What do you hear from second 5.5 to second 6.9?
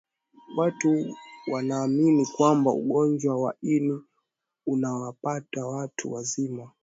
watu wazima